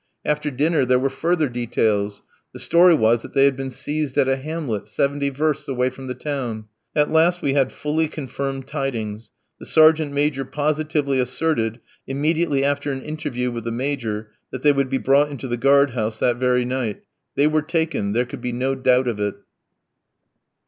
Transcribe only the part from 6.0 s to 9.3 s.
the town. At last we had fully confirmed tidings.